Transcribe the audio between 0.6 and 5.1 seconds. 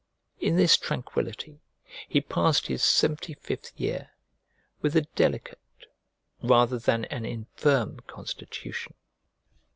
tranquillity he passed his seventy fifth year, with a